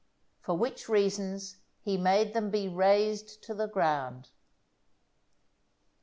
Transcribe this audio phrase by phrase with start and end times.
[0.41, 4.29] For which reasons he made them be razed to the ground.